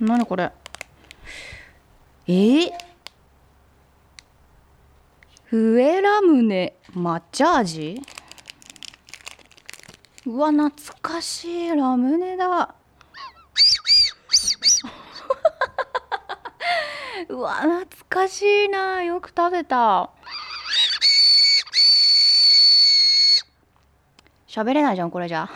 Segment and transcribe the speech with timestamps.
[0.00, 0.50] 何これ？
[2.26, 2.32] え？
[2.32, 2.70] ー、
[5.44, 8.02] フエラムネ抹茶味？
[10.26, 10.70] うわ懐
[11.00, 12.74] かしいラムネだ。
[17.28, 19.02] うわ懐かしいな。
[19.02, 20.10] よく食べた。
[24.48, 25.48] 喋れないじゃんこれじゃ。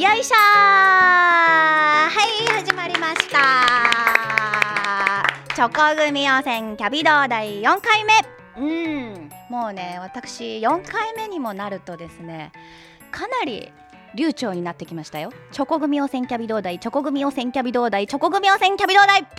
[0.00, 3.36] よいしょはい始まりました。
[5.56, 8.12] チョコ組温泉キャビドー第4回目。
[8.58, 8.60] う
[9.18, 9.28] ん。
[9.50, 12.52] もうね私4回目にもなるとですね
[13.10, 13.72] かなり
[14.16, 15.30] 流暢になってきましたよ。
[15.52, 19.26] チョコ組温泉キャビドー大チョコ組温泉キャビドー大チョコ組温泉キャビドー大。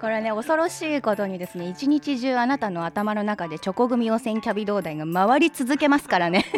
[0.00, 6.46] これね恐ろしいことにですね一日中あなたの頭の中でチョコ組汚染キャビ同台が回り続けますからね。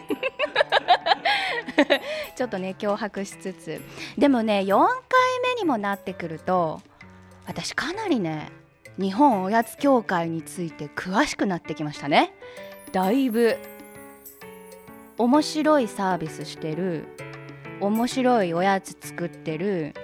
[2.36, 3.82] ちょっとね脅迫しつつ。
[4.16, 4.86] でもね4回
[5.56, 6.80] 目にもなってくると
[7.46, 8.52] 私かなりね
[8.98, 12.34] 日本おやつ協会について詳しくなってきましたね。
[12.92, 13.56] だいぶ
[15.19, 17.05] 面白いサービスしてる
[17.80, 19.95] 面白いおやつ作ってる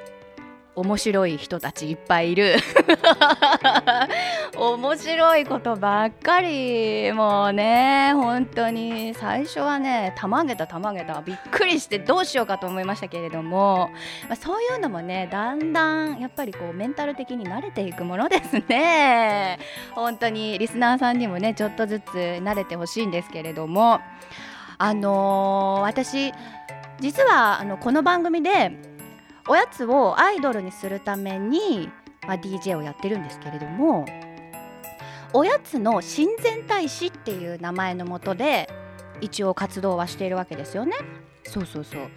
[0.77, 2.56] 面白い人たちいっぱいいる。
[4.56, 7.12] 面白いことばっかり。
[7.12, 9.14] もうね本当に。
[9.14, 11.22] 最初はねたまげたたまげた。
[11.22, 13.91] びっくりしてどうしようかと思いましたけれども、
[14.28, 19.61] まあ、そういうのもねだんだんやっぱりこうメンタル的に慣れていくものですね。
[19.92, 24.01] 本当にリスナーさんにもねちょっとずつ慣れてほしいんですけれども。
[24.77, 26.33] あのー私
[27.01, 28.94] 実はあのこの番組で
[29.47, 31.91] おやつをアイドルにするために、
[32.27, 34.07] まあ、DJ をやってるんですけれども
[35.33, 38.69] おやつの親善大使っていう名前のもとで
[39.21, 40.93] 一応活動はしているわけですよね。
[41.45, 42.11] そうそうそう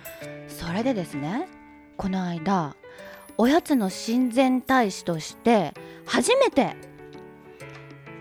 [0.48, 1.48] それでですね
[1.98, 2.76] この間
[3.38, 5.74] おやつの親善大使として
[6.06, 6.76] 初めて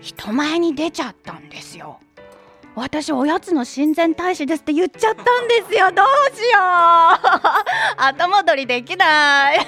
[0.01, 1.99] 人前に出ちゃったんですよ。
[2.75, 7.66] 私おやつの親善大使ですって言っちゃったんですよどうしよう
[7.97, 9.59] 後戻りできない。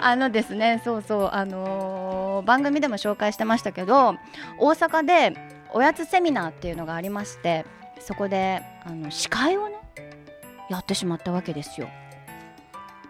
[0.00, 4.14] あのですねそうそうあのー番組でも紹介してましたけど
[4.58, 5.36] 大阪で
[5.72, 7.66] おやつセミナーっていうのがありまして
[7.98, 9.74] そこであの司会をね
[10.70, 11.88] やってしまったわけですよ。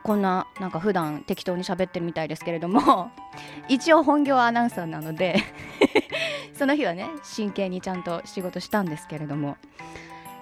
[0.03, 3.11] こんななんか普段適当に喋ってるみたいですけれども
[3.69, 5.37] 一応本業アナウンサーなので
[6.57, 9.59] その日はね真剣にちゃんと仕事したんですけれども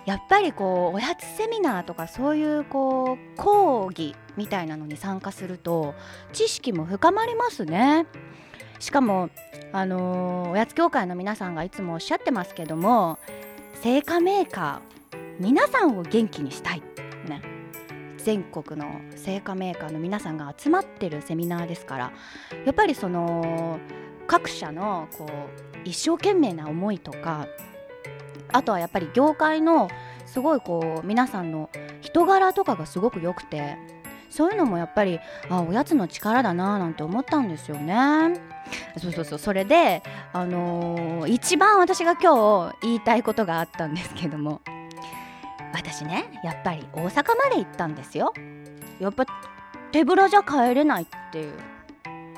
[0.06, 5.94] やっぱりこうおやつセミナーとかそういうこう講義みたいなのに参加すると
[6.32, 8.06] 知識も深まりますね。
[8.78, 9.30] しかも
[9.72, 13.18] あのーおやつ協会の皆さんがいつもおっしゃってますけども
[13.74, 16.82] 製菓メーカー皆さんを元気にしたい。
[17.28, 17.42] ね。
[18.18, 22.12] 全国の製菓メーカーの皆さんが集まってるセミナーですから
[22.64, 23.78] やっぱりその
[24.26, 27.46] 各社のこう一生懸命な思いとか
[28.52, 29.88] あとはやっぱり業界の
[30.26, 31.70] すごいこう皆さんの
[32.00, 33.76] 人柄とかがすごく良くて
[34.28, 38.40] そういうのもやっぱりあおやつの力だななんて思ったんですよね。
[38.98, 40.02] そうそうそうそれで、
[40.32, 44.60] あのー一番私が今日言いたいことがあったんですけども
[45.72, 48.32] 私ねやっぱり大阪まで行ったんですよ。
[48.98, 49.24] やっぱ
[49.92, 51.52] 手ぶらじゃ帰れないっていう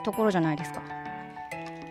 [0.04, 0.82] ところじゃないですか。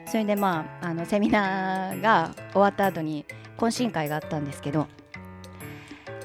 [0.06, 3.26] それでまああのセミナーが終わった後に
[3.58, 4.88] 懇親会があったんですけど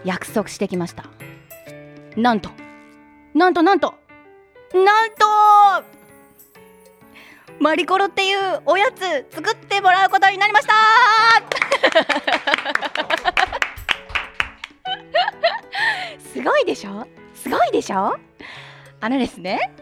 [0.04, 1.04] 約束してきました。
[2.16, 2.50] なんと
[3.34, 3.94] なんとなんと
[4.74, 5.16] なんと
[7.58, 10.74] マリコロっていうおやつ作ってもらうことになりました。
[16.32, 17.06] すごいでしょ？
[17.34, 18.16] すごいでしょ？
[19.00, 19.72] あのですね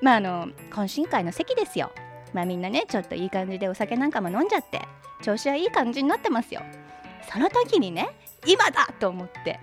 [0.00, 1.90] まああの懇親会の席ですよ。
[2.32, 4.80] まあみんなねちょっといい感じでお酒なんかも飲んじゃって
[5.22, 6.62] 調子はいい感じになってますよ
[7.32, 8.08] その時にね
[8.46, 9.60] 今だと思って。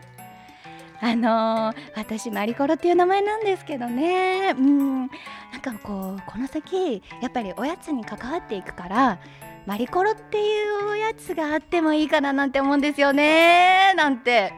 [1.04, 4.54] あのー私マリコロっていう名前なんですけどね。
[4.56, 5.08] うん。
[5.08, 9.20] なんかこうこの先やっぱりおやつに関わっていくから
[9.66, 13.94] マリコロっていうおやつがあってもいいかななんて思うんですよね。
[13.96, 14.54] なんて。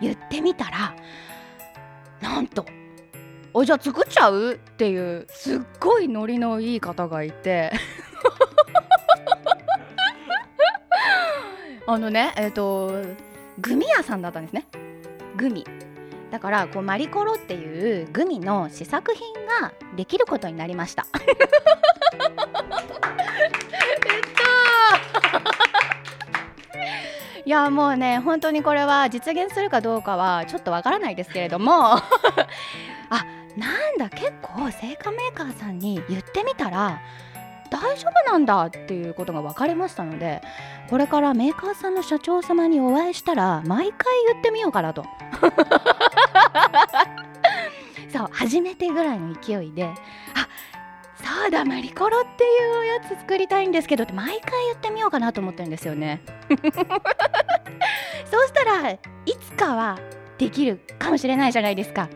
[0.00, 0.94] 言ってみたら
[2.22, 2.64] なんと
[3.52, 7.72] 「おじゃあ作っちゃう?」っていうすっごいノリのいい方がいて。
[11.86, 12.92] あのねえっ、と
[13.58, 14.66] グミ屋さんだったんですね。
[15.36, 15.64] グミ。
[16.30, 21.06] だからこうマリコロっていうグミの試作品ができることになりました。
[27.44, 31.96] いやもうね本当にこれは実現するかどうかはちょっとわからないですけれども。
[33.10, 33.24] あ
[33.56, 37.00] なんだ結構製菓メーカーさんに言ってみたら
[37.70, 40.42] 大丈夫なんだっていうことが分かりましたので
[40.88, 45.04] これからメーカーさんの社長様にお会いしたら毎回言ってみようかなと。
[48.12, 49.94] そう初めてぐらいの勢いであ
[51.14, 56.22] そうだマリコロっていうやつ作りたいんですけどって毎回言ってみようかなと思ってるんですよね。
[58.30, 58.98] そうしたらい
[59.40, 59.98] つかは
[60.38, 62.08] できるかもしれないじゃないですか。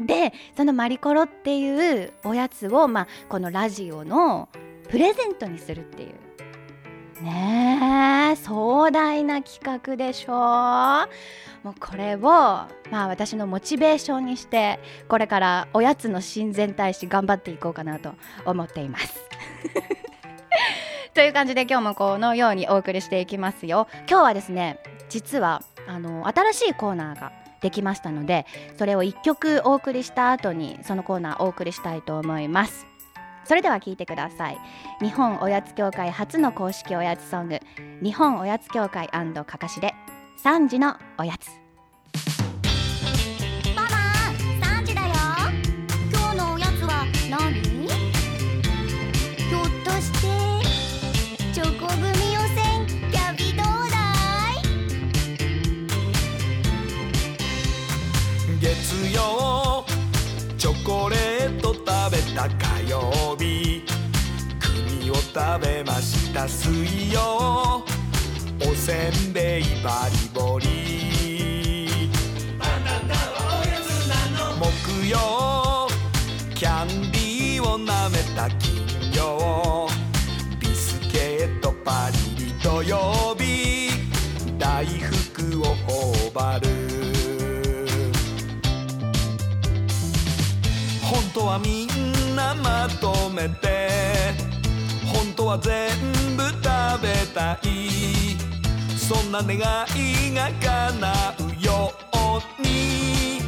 [0.00, 4.48] でそのマリコロっていうおやつを、まあ、このラジオの
[4.88, 14.78] プレゼントにするっていうねえ壮大な企画でしょもうこれを、まあ、私のモチベーションにして
[15.08, 18.12] これからおやつの親善大使頑張っていこうかなと
[18.44, 19.18] 思っています。
[21.14, 23.88] という感じで今日もこのようにお送りしていきますよ。
[24.08, 24.78] 今日はですね
[25.08, 27.32] 実はあの新しいコーナーが
[27.66, 28.46] できましたので
[28.78, 32.86] それを1曲お送りした後にそのコーナーお送りしたいと思います。
[33.44, 34.58] それでは聴いてください。
[35.00, 37.58] 日本おやつ協会初の公式おやつソング
[38.02, 39.94] 日本おやつ協会かかしで
[40.44, 41.65] 3時のおやつ
[62.88, 63.84] 曜日。
[64.60, 66.48] 栗を食べました。
[66.48, 67.84] 水曜。
[68.60, 70.66] おせんべいバリボリ。
[74.58, 75.88] 木曜。
[76.54, 79.88] キャンディーを舐めた金曜
[80.58, 83.90] ビスケットパリリ土曜日。
[84.58, 86.66] 大福を頬張る。
[91.02, 93.88] 本当はみんなまとめて
[95.06, 95.88] 本当は全
[96.36, 98.36] 部食べたい。
[98.96, 103.40] そんな願いが叶うように。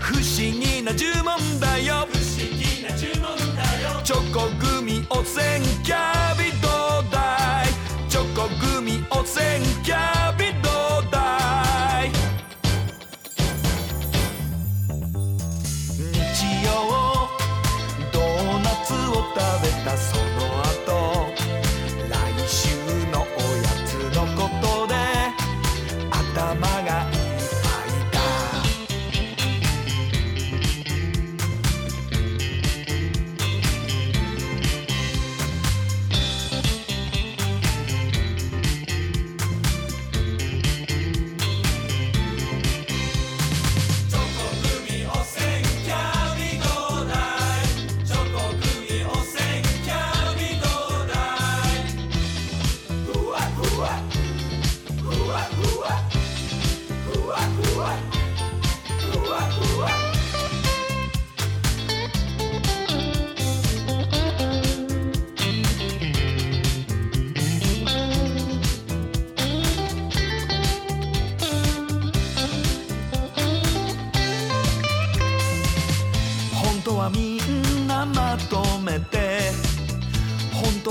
[0.00, 2.08] 不思議な呪文だよ。
[2.10, 4.00] 不思議な呪文だよ。
[4.02, 6.68] チョコグミおせんキャビど
[7.06, 7.66] うだい
[8.08, 9.85] チョコグミおせんキャビ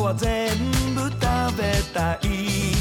[0.06, 0.50] は全
[0.94, 2.76] 部食べたい。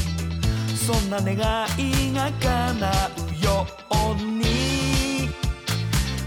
[0.75, 1.33] そんな願
[1.79, 2.91] いが叶
[3.31, 5.27] うように。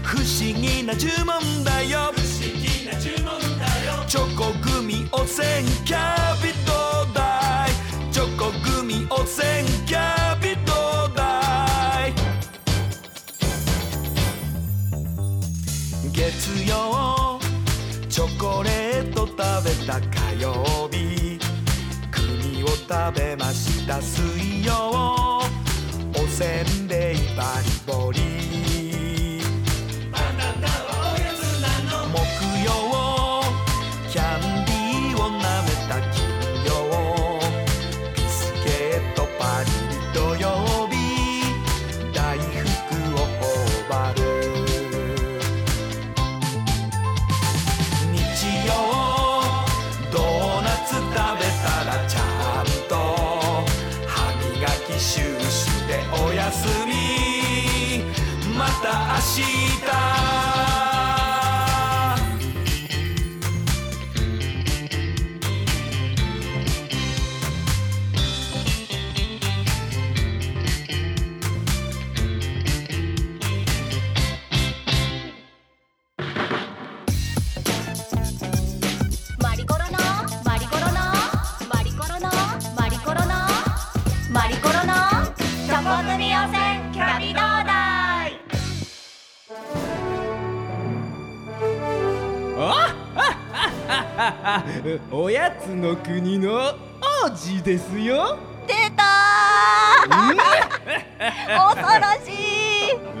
[0.03, 2.11] 不思議な呪文だよ。
[2.13, 4.03] 不思議な呪文だよ。
[4.07, 9.61] チョコグミおせんキャビどうだいチョコグミおせ
[22.89, 24.01] 食べました。
[24.01, 28.48] 水曜おせんべいバリボリ。
[55.89, 58.03] でおやすみ。
[58.55, 60.78] また明日。
[95.11, 96.73] おやつの国の
[97.25, 98.37] 王子ですよ。
[98.67, 100.35] 出たー。
[101.75, 102.35] 恐ろしい。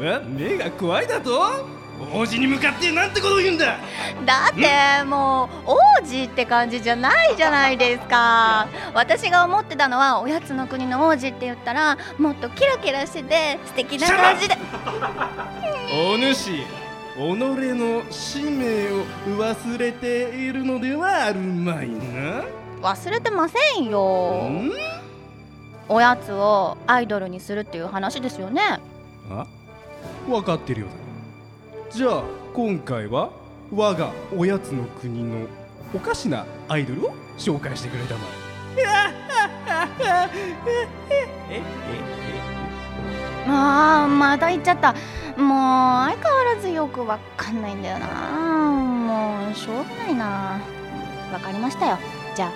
[0.01, 1.67] え目が怖いだと？
[2.13, 3.77] 王子に向かってなんてことを言うんだ。
[4.25, 5.71] だってもう
[6.01, 8.69] 王子って感じじゃないじゃないですか。
[8.93, 14.57] 私が思ってたのはおやつの国の王子って言ったらもっとキラキラしてて素敵な感じで。
[16.13, 16.63] お主
[17.19, 19.03] 己の使命を
[19.37, 22.45] 忘れているのではあるまいな。
[22.81, 24.47] 忘れてませんよ。
[24.49, 24.71] ん？
[25.89, 28.61] おやつをアイドルにするっていう話ですよね。
[29.29, 29.45] あ？
[30.29, 30.89] 分かってるよう
[31.89, 31.93] だ。
[31.93, 32.23] じゃあ
[32.53, 33.31] 今回は
[33.75, 35.45] 我がおやつの国の
[35.93, 38.21] おかしなアイドルを紹介してくれたま
[41.49, 41.61] え。
[43.51, 44.95] あーまた言っちゃった
[45.39, 48.07] もう相変わらずよくわかんないんだよな。
[48.31, 50.59] もうしょうがないな。
[51.31, 51.97] わかりましたよ。
[52.35, 52.51] じゃあ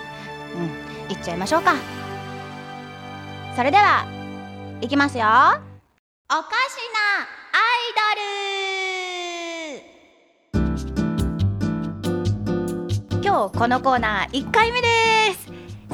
[0.56, 0.70] うん
[1.10, 1.76] 行っちゃいましょうか。
[3.56, 4.06] それでは
[4.82, 5.24] 行きますよ。
[5.26, 5.34] おか
[6.70, 8.02] しなアイド
[13.20, 13.24] ル。
[13.24, 14.88] 今日このコーナー1回目で
[15.34, 15.52] す。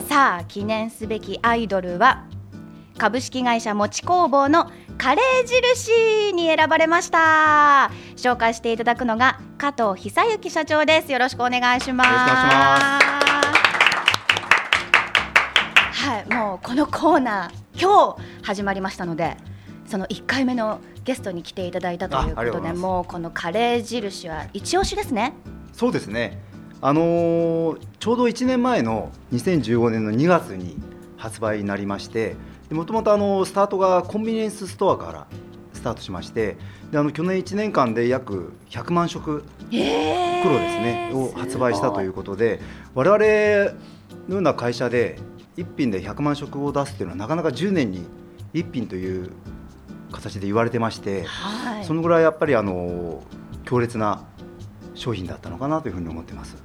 [0.08, 2.26] さあ記念すべきアイドルは
[3.00, 7.92] 株式会社もち工房のカレー印に選ばれました。
[8.18, 11.12] 紹介していただくのが加藤久幸社長です。
[11.14, 12.10] よろしくお願いします。
[15.94, 19.38] はいもうこのコーナー今日始まりましたので
[19.86, 25.36] その1回目のゲストに来ていただいたということでもうこのカレー印は一押しですね。
[25.72, 26.38] そうですね。
[26.82, 30.76] あのーちょうど1年前の2015年の2月に
[31.16, 32.36] 発売になりまして、
[32.72, 35.28] もともとあのスタートがコンビニエンスストアから
[35.74, 36.58] スタートしまして、
[36.92, 42.60] であの去年1年間で約100万食え袋ですねを発売したということで、
[42.94, 43.74] 我々
[44.28, 45.18] のような会社で
[45.58, 48.06] 1品で100万食を出すっていうのはなかなか10年に
[48.54, 49.32] 1品という
[50.12, 51.24] 形で言われてまして。
[51.24, 53.24] はいそのぐらいやっぱりあの
[53.66, 54.24] 強烈な
[54.94, 56.56] 商品だったのかなというふうに思ってます。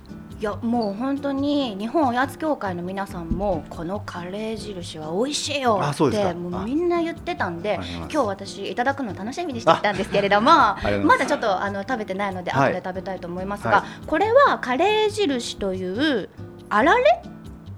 [0.40, 12.72] いやもう本当に日本おやつ協会の皆さんもこのカレー印は美味しいよってもうみんな言ってたんで今日私いただくの楽しみにしてきたんですけれどもまだちょっとあの食べてないのではい。
[12.72, 16.28] 後で食べたいと思いますが、はこれはカレー印という
[16.68, 17.22] あられ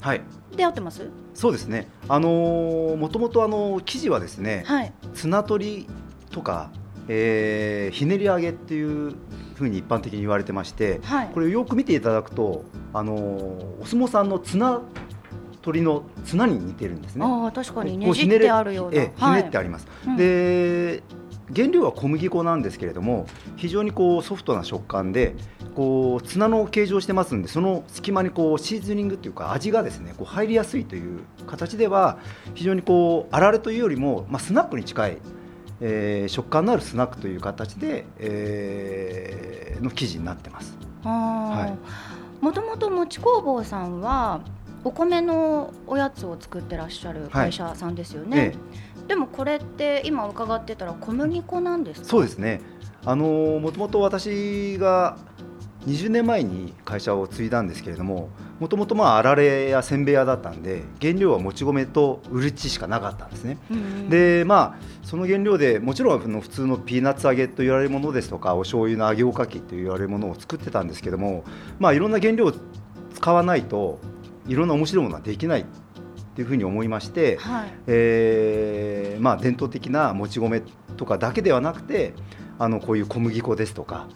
[0.01, 0.23] はい、
[0.57, 1.09] で合ってます？
[1.35, 1.89] そうですね。
[2.09, 4.93] あのー、もともとあの生地はですね、はい。
[5.15, 5.89] 綱取り
[6.31, 6.71] とか、
[7.09, 9.15] えーひねり揚げっていう
[9.57, 14.81] ふうに一般的に言われてまして、はいこれをよく見ていただくと、あのーお相撲さんの綱
[15.63, 17.25] 取りの綱に似てるんですね。
[17.25, 19.89] ああ確かにこねじってあるような、ええひねってあります。
[20.07, 21.03] うんで
[21.55, 25.37] 原料は小麦粉なんですけれども非常にこうソフトな食感で
[25.77, 32.19] こうツナの形状をしてますんでその隙間にこうシーズニングというか味がですねこう入りやすいという形では
[32.55, 35.19] 非常にこうあられというよりも、まあ、スナックに近い、
[35.81, 40.77] えー食感のあるスナックという形で、えーの生地になってます。
[41.03, 41.77] は
[42.41, 44.41] もともともち工房さんは
[44.85, 48.57] お米のおやつを作ってらっしゃる会社さんですよね、え
[49.05, 49.09] え。
[49.09, 52.07] でもこれって今伺ってたら小麦粉なんですか？
[52.09, 52.61] そうですね。
[53.05, 53.27] あの
[53.61, 55.17] もともと私が
[55.87, 63.59] 20年前に会社を継いだんですけれども、もともとまああられやせんべい屋だったんで、原料はもち米とうるちしかなかったんですね。
[63.71, 71.45] うんでまあその原料でもちろんあの普通のピーナッツ揚げと言われるものですとかお醤油の揚げおかきと言われるものを作ってたんですけども、
[71.79, 72.53] まあいろんな原料を
[73.15, 73.99] 使わないと
[74.47, 75.65] いろんな面白いものはできないっ
[76.37, 80.63] ていうふうに思いまして、はいえーまあ、伝統的なもち米
[80.97, 82.15] とかだけではなくて
[82.59, 84.07] あのこういう小麦粉ですとか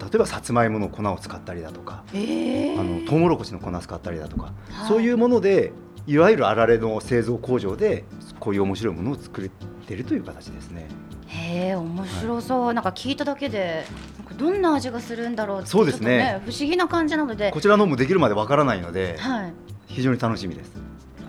[0.00, 4.88] 例えばさつまいもの粉を使ったりだとか、えあのトウモロコシの粉を使ったりだとか、はい。
[4.88, 5.72] そういうもので
[6.06, 8.04] いわゆるあられの製造工場で
[8.40, 9.48] こういう面白いものを作っ
[9.86, 10.88] ているという形ですね。
[11.26, 13.84] へえ面白そう、なんか聞いただけで
[14.18, 16.30] なんかどんな味がするんだろうってそうですね。
[16.32, 17.52] ちょっと不思議な感じなので。
[17.52, 19.52] こちらのもできるまでわからないのではい。
[19.86, 20.72] 非常に楽しみです。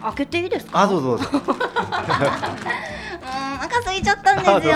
[0.02, 0.82] 開けていいですか？
[0.82, 1.30] あどうぞどうぞ。
[1.34, 1.42] うん
[3.54, 4.74] お腹空いちゃったんですよ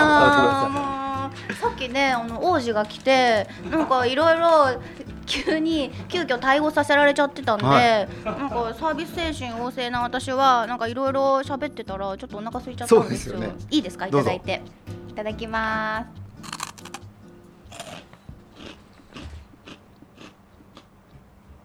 [1.54, 4.80] さっきねあの王子が来てなんかいろいろ
[5.26, 8.08] 急に急遽対応させられちゃってたんで、はい。
[8.24, 13.38] なんかサービス精神旺盛な私はなんかいろいろ喋ってたらちょっとお腹空いちゃったんですよ。
[13.38, 13.50] ね。
[13.70, 14.06] いいですか？
[14.06, 14.62] いただいて。
[15.08, 16.06] いただきます。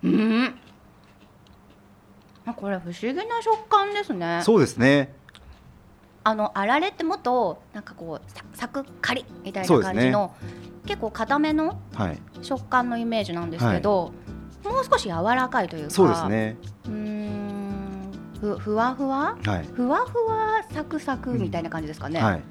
[0.03, 0.55] うん。
[2.45, 4.41] あこれ不思議な食感ですね。
[4.43, 5.13] そうですね
[6.23, 10.33] あのあられってもっとなんかこうササクッカリッみたいな感じの、
[10.85, 12.19] 結構固めのはい。
[12.41, 14.13] 食感のイメージなんですけど、
[14.63, 16.57] もう少し柔らかいというかそうですね。
[16.85, 19.37] うーんふふわふわ？
[19.45, 19.65] はい。
[19.73, 22.41] ふわふわサクサクみたいな感じですかね、はい。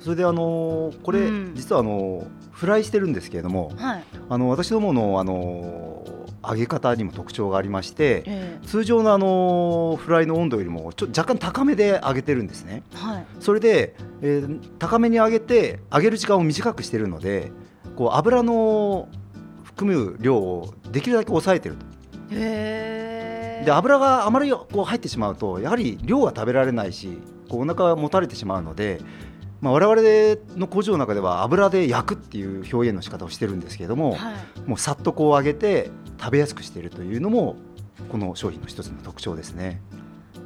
[0.00, 1.52] それであのーこれ、うん。
[1.54, 4.04] 実はあのーフライしてるんですけれどもはい。
[4.28, 6.17] あの私どものあのー
[6.48, 12.82] 揚げ方にも特徴がありましてえ通常のあのーフライの温度よりもちょ若干高めで揚げてるんですね。
[12.94, 13.26] えはい。
[13.40, 17.50] それで、えー高めに揚げて揚げる時間を短くしてるので
[17.96, 19.08] こう油の
[19.64, 21.86] 含む量をできるだけ抑えてると。
[23.64, 29.00] で油があまりこう入ってしまうとやはり量が食べられないしこうお腹がもたれてしまうので、
[29.60, 34.60] まあ、我々の工場の中では油で焼くっていう表現の仕方をしてるんですけれども、はい。
[34.68, 37.56] もうさっとこう揚げて食べやすくしているというのも
[38.10, 39.80] この商品の一つの特徴ですね。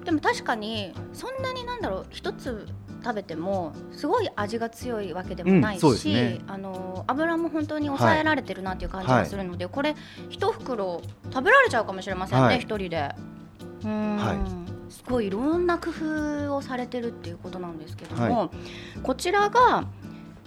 [0.05, 2.67] でも確かにそんなになんだろう一つ
[3.05, 6.41] 食べてもすごい味が強いわけでもないうんそうですし、ね。
[6.47, 9.95] あの油も本当に抑えられてるなっていう感じがするので、これ
[10.31, 11.03] 一袋
[11.33, 12.61] 食べられちゃうかもしれませんねはい。
[12.61, 13.15] 一、人で。
[13.83, 14.17] うーん。
[14.17, 14.63] は
[14.93, 18.51] すごいいろんな工夫をされてるっていうことなんですけども、
[19.03, 19.85] こちらが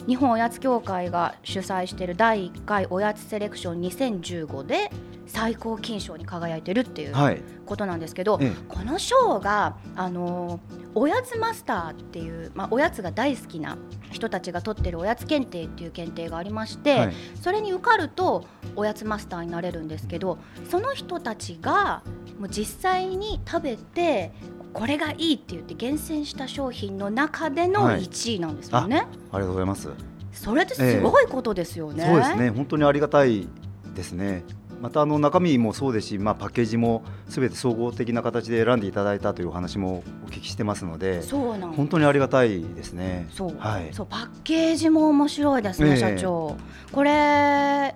[0.07, 4.91] 日本おやつ協会が主催している第1回おやつセレクション2015で
[5.25, 13.77] 最高金賞に輝いてるっていうはい、ことなんですけど、えこの賞が、あのーおやつマスターっていう、まあ、おやつが大好きな
[14.11, 17.13] 人たちが取ってるおやつ検定っていう検定がありまして、はい。
[17.41, 18.45] それに受かると
[18.77, 20.37] おやつマスターになれるんですけど
[20.69, 22.01] その人たちが
[22.39, 24.31] もう実際に食べて
[24.75, 29.89] これがいいって言って厳選した商品の中でのはい1位なんですよね、ありがとうございます。
[30.33, 32.05] それってすごいことですよね。
[32.05, 33.47] そうですね本当にありがたい
[33.95, 34.43] ですね。
[34.81, 43.27] またあの中身もそうですし、まあ、パッケージもすべて総合的な形で選んでいただいたというお話もお聞きしてますのでそうなん本当にありがたいですね。
[43.31, 46.57] そう、はい、そうパッケージも面白いですね、ええ社長。
[46.91, 47.95] これ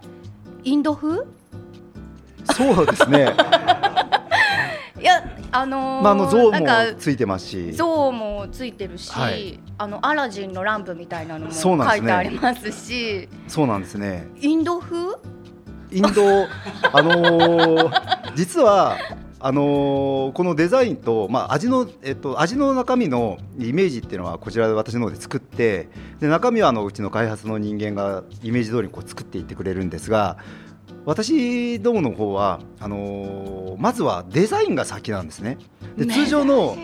[0.64, 1.28] インド風？
[2.56, 3.36] そうですね、
[5.00, 7.74] いやあのーまあ、あの像なんかもついてますし。
[7.74, 9.60] 像もついてるし、はい。
[9.78, 14.28] あのアラジンのランプみたいなのも書いてありますし、そうなんですね。
[14.42, 15.18] インド風？
[15.92, 16.46] インド、
[16.94, 18.98] あのー実は
[19.40, 25.88] あのーこのデザインと、まあ、味の、えっと、味の中身のイメージっていうのはこちらで私の方で作って
[26.20, 30.38] で中身はあのうちの開発の人間がイメージ通りにこう作っていってくれるんですが
[31.10, 35.58] 私どもの方はあのーまずはデザインが先なんですね。
[35.98, 36.78] で通常の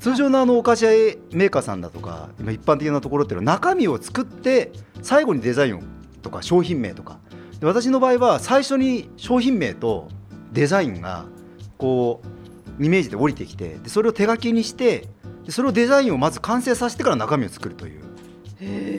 [0.00, 0.90] 通常のあのお菓子屋
[1.32, 5.82] メーカーさんだとか今一般的なところっていうのは中身を作って最後にデザインを
[6.22, 7.20] とか商品名とか。
[7.60, 10.08] で私の場合は最初に商品名と
[10.52, 11.26] デザインが
[11.78, 12.22] こ
[12.78, 15.06] うイメージで降りてきてでそれを手書きにして
[15.44, 18.02] でそれをデザインをまず完成させてから中身を作るという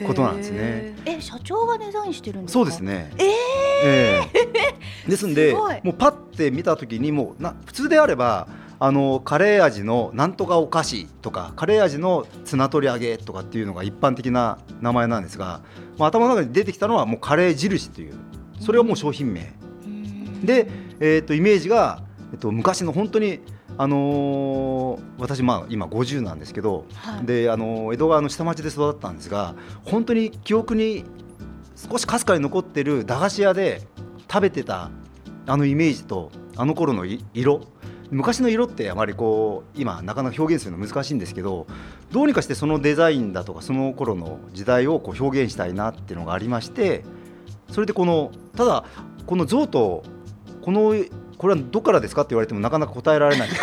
[0.06, 0.94] ことなんですね。
[1.04, 2.52] え社長がデザインしてるんですか？
[2.54, 2.80] そうです。
[2.80, 3.10] ね。
[3.18, 3.26] えー
[3.84, 4.20] え
[5.04, 8.46] え ですんでもうパッて見た時にもうな普通であれば
[8.78, 15.62] あのカレー味のなんとかお菓子とかカレー味のツナ取り揚げとかっていうのが一般的な名前なんですが、
[15.98, 18.14] まあ、頭の中に出てきたのはもうカレー印という
[18.60, 19.52] それはもう商品名
[19.84, 20.68] うんで、
[21.00, 23.40] えー、とイメージが、えっと、昔の本当に
[23.82, 27.26] あのー私まあ今50なんですけど、はい。
[27.26, 31.04] であのー江戸川の下町で育ったんですが本当に記憶に
[31.74, 33.82] 少しかすかに残ってる駄菓子屋で
[34.30, 34.90] 食べてた
[35.46, 37.62] あのイメージとあの頃のい色。
[38.10, 41.66] 昔の色ってあまりこう今なかなか表現するの難しいんですけど
[42.10, 47.04] どうにかしてそのデザインだとかその頃の時代をこう表現したいなっていうのがありまして
[47.70, 48.84] それでこのただ
[49.24, 50.02] この像と
[50.62, 50.94] この
[51.38, 53.48] これはどこからですかって言われてもなかなか答えられない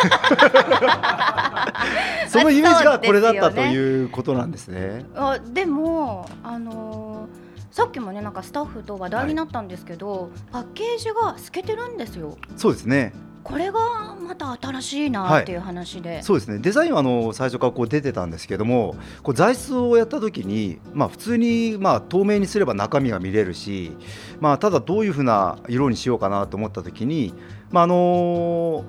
[2.28, 5.06] そのイメージがこれだったということなんですね。
[5.16, 12.36] あでもあのーさっきもねなんかスタッフと話題になったんですけど、パッケージが透けてるんですよ。
[12.56, 13.80] そうですねこれが
[14.20, 16.58] また新しいなっていう話で、そうですね。
[16.58, 23.92] デザインはあの最初からこう出てたんですけどもこう材質をやった時に、まあ、普通にまあ透明にすれば中身が見れるし、
[24.40, 27.34] まあ、ただどういうふうな色にしようかなと思った時に、
[27.70, 28.84] まああの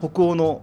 [0.00, 0.62] 北欧の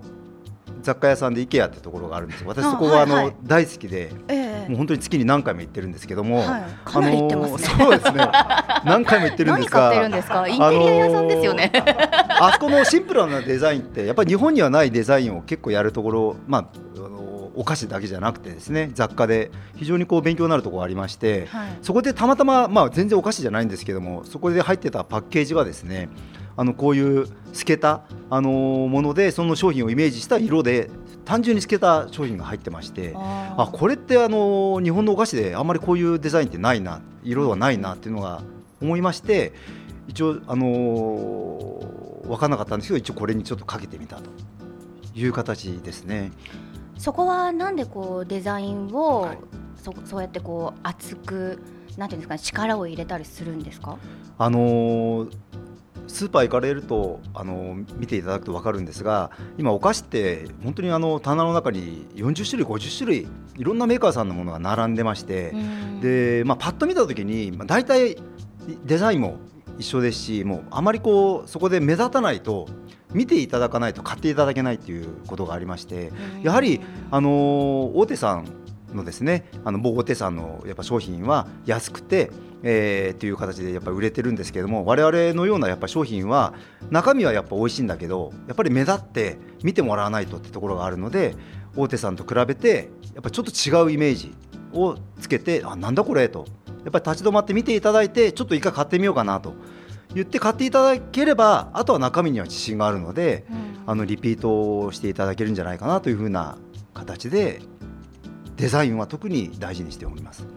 [0.82, 2.48] 雑貨屋さんで IKEA ってところがあるんですよ。
[2.50, 3.36] 私そこはあの、あはいはい。
[3.44, 6.64] 大好きでえもう本当に月に何回も行ってるんですけども、はい。
[6.86, 8.32] かなり行ってますねあのーそうですね。
[8.86, 10.48] 何回も行ってるんですが何買ですか？
[10.48, 11.72] インテリア屋さんですよね、
[12.40, 16.66] あそこのシンプルなデザインってやっぱり日本にはないデザインを結構やるところ、まあ、
[16.98, 21.70] あのお菓子だけじゃなくてですね雑貨で非常にこう勉強になるところがありまして、はい。
[21.82, 26.08] そこでたまたま、まあ、全然お菓子じゃないんですけどもそこで入ってたパッケージがですね
[26.60, 30.92] あのこういう透けた、あのものでその商品をイメージした色で
[31.24, 38.42] 単純に透けた商品が入ってましてあこれってあの日本のお菓子であんまりこういうデザインってないな色はないなっていうのが
[38.82, 39.54] 思いまして
[40.10, 41.82] 一応あの
[42.28, 44.30] 分からなかったんですけど一応これにちょっとかけてみたと
[45.16, 46.34] いう形ですね。
[46.98, 49.38] そこはなんでこうデザインを、はい。
[49.82, 51.62] そそうやってこう熱く
[51.96, 53.98] なんていうんですかね力を入れたりするんですか？
[54.38, 55.32] あのー
[56.10, 65.54] スーパー行かれると、あのー見ていただくと分かるんですが今お菓子って本当にあの棚の中に40種類50種類いろんなメーカーさんのものが並んでまして、
[66.02, 68.18] で、まあ、パッと見た時に、まあ、大体
[68.86, 69.38] デザインも
[69.78, 72.68] 一緒ですしもうあまりこうそこで目立たないと
[73.14, 76.12] 見ていただかないと買っていただけないということがありまして
[76.44, 78.46] やはりあのー大手さん
[78.94, 82.32] のですねあの某大手さんのやっぱ商品は安くて、
[82.64, 86.54] えー、という形でやっぱ売れてるんですけども我々のようなやっぱ商品は
[86.90, 91.36] 中身はやっぱ美味しいんだけどやっぱり目立って見てもらわないとってところがあるので
[91.76, 94.34] 大手さんと比べてやっぱちょっと違うイメージ
[94.74, 96.46] をつけてあなんだこれと。
[96.80, 99.54] やっぱり立ち止まって見ていただいてちょっと一回買ってみようかなと。
[100.16, 103.46] 言って買っていただければあとは中身には自信があるので
[103.86, 106.58] あのリピートをしていただけるんじゃないかなというふうな
[106.96, 107.62] 形で
[108.56, 110.48] デザインは特に大事にしております。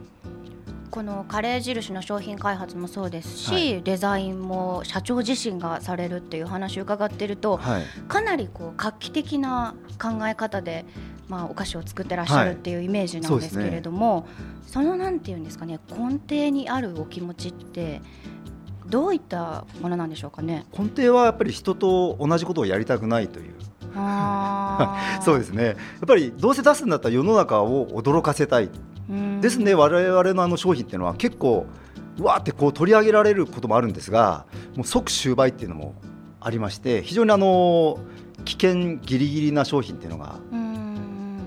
[0.92, 3.82] このカレー印の商品開発もそうですし、はい。
[3.82, 10.84] デザインも社長自身がされるっていう話を伺っているとはい、かなりこう画期的な考え方で、
[11.28, 14.28] まあ、お菓子を作ってらっしゃるっていうイメージなんですけれども、
[14.66, 18.02] そのなんていうんですかね根底にあるお気持ちって
[18.86, 20.66] どういったものなんでしょうかね？
[20.78, 23.54] 根底はやっぱり人と同じことをやりたくないという。
[25.24, 25.64] そうですね。
[25.64, 25.76] やっ
[26.06, 28.64] ぱりどうせ出すんだったら世の中を驚かせたい。
[28.64, 28.91] うん
[29.40, 31.66] ですね我々のあの商品っていうのは結構
[32.18, 35.94] うわーってこう取り上げられることもあるんですがもう即終売っていうのも
[36.40, 37.98] ありまして非常にあの
[38.44, 40.72] 危険ギリギリな商品っていうのがうん。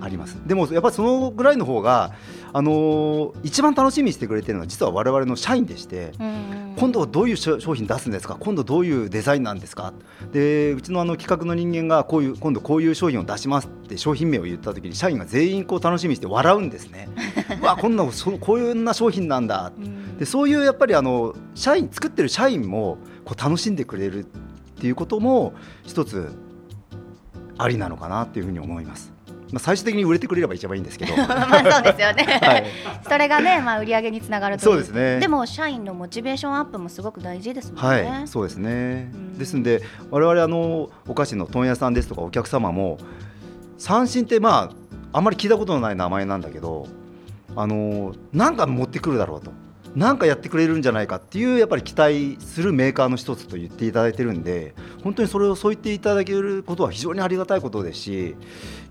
[0.05, 0.37] あります。
[0.45, 2.13] でもやっぱりそのぐらいの方が
[2.57, 8.37] あのー一番楽しみにしてくれてるのは実は我々の社員でしてうん今度どういう商品出すんですか？
[8.39, 9.93] 今度どういうデザインなんですか？
[10.31, 17.09] でうちのあの企画の人間がこういう今度こういう商品を出しますって商品名を言った時に社員が全員こう楽しみにして笑うんですね。
[17.61, 19.73] うわこんなそこういうな商品なんだ。
[19.77, 20.17] うん。
[20.17, 24.27] でそういうやっぱりあの社員作ってる社員もこう楽しんでくれるっ
[24.79, 26.29] ていうことも一つ
[27.57, 29.14] ありなのかなっていうふうに思います。
[29.51, 32.65] まあ、最終的に売れてくれれば一番いいんですけど、 まあそうですよね、はい、
[33.08, 37.88] それがね、まあ、売り上げにつながるといそうですねでも社員のモチベーションアップもすごく大事ですもんね。
[37.88, 39.38] はい、そうですねうん。
[39.38, 42.97] ですんで、我々あのお菓子の問屋さんですとかお客様も
[43.77, 46.88] 三振ってまああんまり聞いたことのない名前なんだけど、
[47.55, 49.51] あのなんか持ってくるだろうと。
[49.95, 58.36] なんかやってくれるんじゃないかっていうやっぱり期待するメーカーの一つと言っていただいてるんで本当にそれをそう言っていただけることは非常にありがたいことですし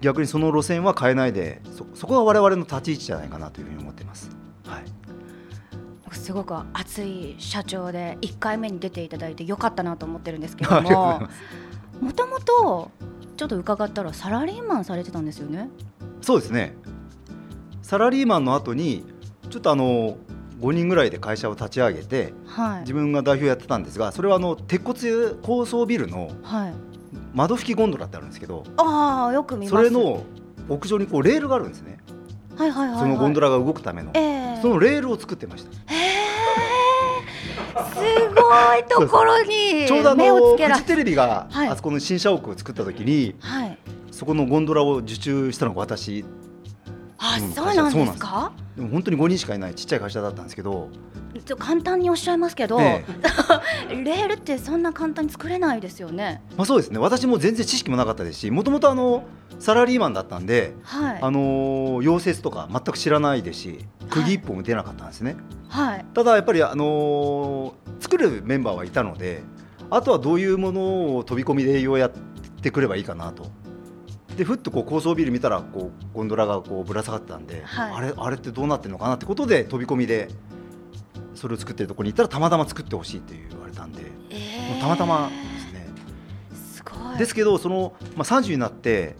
[0.00, 4.30] 逆にその路線は変えないでそそこが我々の立ち位置じゃないかなというふうに思ってます。
[4.66, 4.84] はい
[6.12, 11.22] すごく熱い社長で1回目に出ていただいてよかったなと思ってるんですけども
[12.00, 12.92] もともと
[13.36, 15.68] ちょっと伺ったらサラリーマンされてたんですよね？
[16.22, 16.76] そうですね
[17.82, 19.04] サラリーマンの後に
[19.50, 20.16] ちょっとあの
[20.60, 22.80] 5人ぐらいで会社を立ち上げてはい。
[22.80, 26.74] 自分が代表やってたんですがそれはあの鉄骨高層ビルのはい、
[27.32, 29.76] 窓拭きゴンドラってあるんですけどああよく見ます。
[29.76, 30.24] それの
[30.68, 31.98] 屋上にこうレールがあるんですね。
[32.56, 34.10] はいはいはい、はい、そのゴンドラが動くための。
[34.14, 34.58] ええ。
[34.62, 35.72] そのレールを作ってました。
[37.82, 38.00] す
[38.34, 41.68] ごいところに ちょうどあのフジテレビがはい。
[41.68, 43.78] あそこの新社屋を作った時にはい。
[44.10, 46.24] そこのゴンドラを受注したのが私
[47.26, 48.52] あ、うんそうなんですか？
[48.76, 50.88] でも本当に5人しかいないちっちゃい会社だったんですけど。
[51.58, 53.04] 簡単におっしゃいますけど、え
[53.90, 56.42] レールってそんな簡単に作れないですよね。
[56.56, 56.98] まあそうですね。
[57.00, 59.24] 私も全然知識もなかったですしもともとあの
[59.58, 61.18] サラリーマンだったんではい。
[61.20, 65.36] あのー溶接とか全く知らないですし釘一本も出なかったんですね、
[65.68, 66.04] はい。
[66.14, 69.42] ただやっぱり、あのー作るメンバーはいたので
[69.90, 72.10] あとはどういうものを飛び込みで営業やっ
[72.62, 73.46] てくればいいかなと
[74.36, 77.92] でふっとこう高層ビル見たらこうゴンドラがこうぶら下がってたんで、はい。
[77.94, 80.28] あれあれってどうなってるのかなってことで飛び込みで
[81.34, 85.86] それを作ってるところに行ったらたまたま作ってほしいって言われたんで、えもうたまたまですね。
[86.74, 87.18] すごい。
[87.18, 89.16] ですけどその、まあ、30になって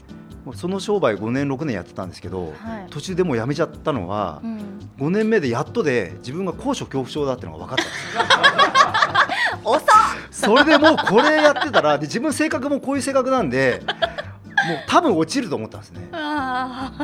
[0.54, 2.86] その商売5年6年やってたんですけど、はい。
[2.90, 4.58] 途中でもう辞めちゃったのは、うん。
[4.98, 9.80] 5年目でやっとで自分が高所恐怖症だっていうのが分かったんですよ。
[10.30, 13.80] それでもうこれやってたらで自分性格もこういう性格なんで
[14.68, 16.08] もう多分落ちると思ったんですね。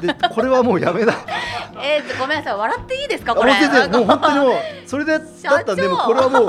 [0.00, 1.14] でこれはもうやめだ
[1.82, 3.52] えー、ごめんなさい笑っていいですかこれ。
[3.88, 4.52] もう本当にもう
[4.86, 6.46] それでだったんでもうこれはもう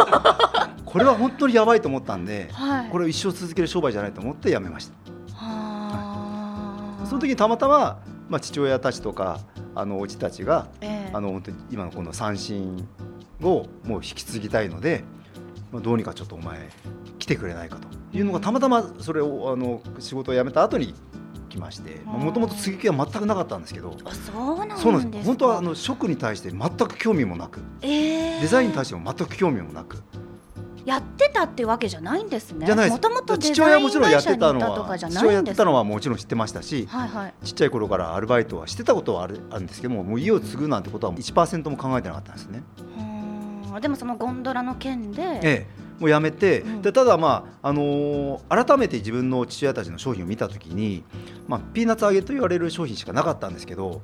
[0.86, 2.89] これは本当にやばいと思ったんではい。
[2.89, 4.93] これを一生続ける商売じゃないと思ってやめました。
[5.36, 9.39] はあその時にたまたま、まあ、父親たちとか
[9.76, 11.12] あのおじたちがええ。
[11.13, 12.88] あの本当に今のこの三振
[13.41, 15.04] をもう引き継ぎたいので、
[15.71, 16.69] まあ、どうにかちょっとお前
[17.19, 20.93] 来てくれないかというのがたまたまそれをあの仕事を辞めた後に
[21.50, 28.41] 来ましてもともと継ぎ気は全くなかったんですけどあそうなんです本当はあの食に対して全く興味もなくえー。
[28.41, 30.02] デザインに対しても全く興味もなく。
[30.84, 32.65] やってたってわけじゃないんですね。
[32.65, 32.93] じゃないです。
[32.93, 37.34] もともとデ父親はもちろんやってたのは父親やってたのはもちろん知ってましたしはいはい。
[37.43, 42.63] ちっちゃい頃からアルバイトはしてたことはあるあるんですけどももう家を継ぐなんてことは1%も考えてなかったんですね。
[43.80, 45.67] でもそのゴンドラの件で、ええ、
[46.02, 51.04] もうやめて、うんでただ、まああのー改めて自分の父親たちの商品を見たときに、
[51.48, 54.02] まあ、ピーナッツ揚げと言われる商品しかなかったんですけど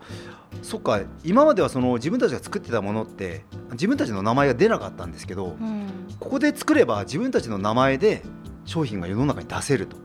[0.61, 5.87] そっか今まではその自分たちが作ってたものって自分たちの名前が出なかったんですけどうん
[6.19, 8.21] ここで作れば自分たちの名前で
[8.65, 9.97] 商品が世の中に出せると。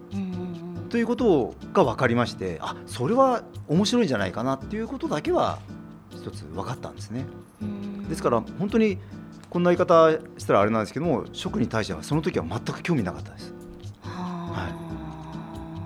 [0.89, 5.59] ということが分かりましてあそれは面白いんじゃないかなっていうことだけは
[6.11, 7.25] 一つ分かったんですね。
[7.63, 8.99] うんですから本当に
[9.53, 13.53] こんな言い方したらあれなんですけども食に対してはその時は全く興味なかったです。
[14.01, 14.73] はあ。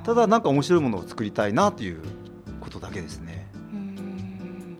[0.05, 2.01] ただなんか面白いものを作りたいなという
[2.61, 3.49] ことだけですね。
[3.73, 4.79] うん。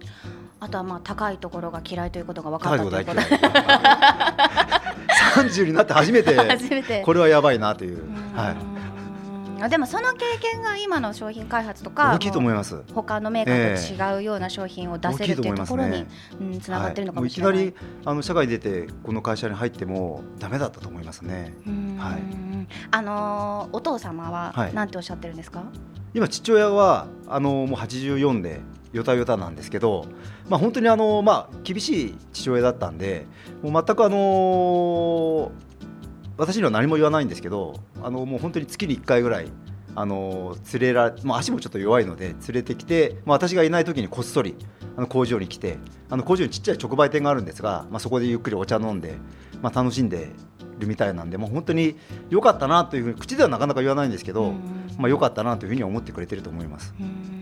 [0.61, 3.13] あとはまあ高いところが嫌いということが分かったというと。
[3.13, 3.41] こと嫌い。
[5.35, 7.03] 30になって 初めて。
[7.05, 8.15] これはやばいなという、うん。
[8.37, 8.57] はい、
[9.61, 12.83] あでもその経験が今の商品開発とか大きいと思います。
[12.95, 16.07] 他のメーカーと違うような商品を出せるっていうところに
[16.61, 17.67] つながってるのかはい、もしれない。
[17.69, 17.73] い。
[17.73, 21.55] きなりあの社会に出てこの会社に入ってもダメだったと思いますね。
[21.67, 21.97] うん。
[21.99, 22.23] はい。
[22.91, 24.75] あのーお父様ははい。
[24.75, 25.63] なんておっしゃってるんですか？
[26.15, 28.61] 今父親はあのもう84で
[28.93, 30.07] よたよたなんですけど、
[30.49, 33.27] まあ、本当にあの、まあ、厳しい父親だったんで
[33.63, 35.53] もう全くあの
[36.37, 39.51] 私には何も言わないんですけどあのもう本当に月に1回ぐらい
[39.99, 44.55] あの連れらまあ、足もちょっと弱いので連れてきて、まあ、私がいない時にこっそり
[44.95, 45.79] あの工場に来て
[46.11, 49.15] あの工場にちっちゃい直売店があるんですが、まあ、そこでゆっくりお茶飲んで、
[49.63, 50.29] まあ、楽しんで
[50.79, 51.97] るみたいなんでもう本当に
[52.29, 56.95] 良かったなというふうに口ではなかなか言わないんですけど、うんまあ、良かったなというふうには思ってくれてると思います。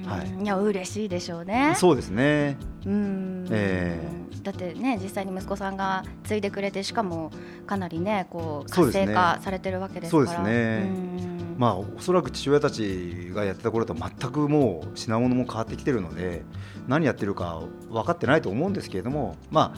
[0.05, 1.75] うんはいいや嬉しいでしょうね。
[1.77, 2.57] そうですね。
[2.87, 3.99] うんえ
[4.43, 7.31] だってね実際に息子さんが継いでくれてしかも
[7.67, 10.27] かなりねこう活性化されてるわけですから。
[10.27, 11.25] そうですねうん
[11.59, 16.43] まあおそらく父親たちがやってた頃と全くもう品物も変わってきてるので
[16.89, 19.73] 何やってるか分かってないと思うんですけれどもま